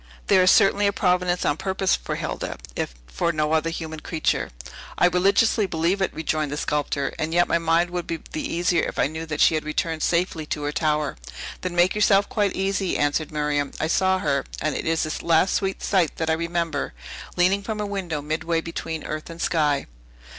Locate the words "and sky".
19.29-19.85